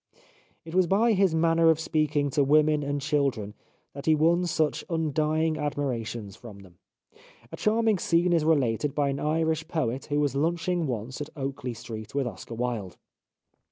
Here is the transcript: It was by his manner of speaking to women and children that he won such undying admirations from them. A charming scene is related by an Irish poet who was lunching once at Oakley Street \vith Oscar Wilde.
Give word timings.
It 0.65 0.73
was 0.73 0.87
by 0.87 1.11
his 1.11 1.35
manner 1.35 1.69
of 1.69 1.79
speaking 1.79 2.31
to 2.31 2.43
women 2.43 2.81
and 2.81 2.99
children 2.99 3.53
that 3.93 4.07
he 4.07 4.15
won 4.15 4.47
such 4.47 4.83
undying 4.89 5.57
admirations 5.59 6.35
from 6.35 6.61
them. 6.61 6.79
A 7.51 7.55
charming 7.57 7.99
scene 7.99 8.33
is 8.33 8.43
related 8.43 8.95
by 8.95 9.09
an 9.09 9.19
Irish 9.19 9.67
poet 9.67 10.05
who 10.05 10.19
was 10.19 10.33
lunching 10.35 10.87
once 10.87 11.21
at 11.21 11.29
Oakley 11.35 11.75
Street 11.75 12.13
\vith 12.13 12.25
Oscar 12.25 12.55
Wilde. 12.55 12.97